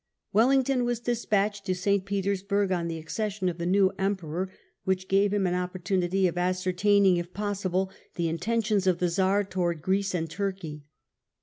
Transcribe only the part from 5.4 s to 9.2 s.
an opportunity of ascertaining, if possible, the intentions of the